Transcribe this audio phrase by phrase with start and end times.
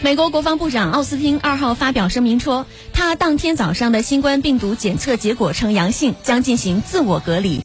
[0.00, 7.56] 美国国防部长奥斯汀二号发表声明说他当天早上的新冠病毒检测结果呈阳性将进行自我隔离。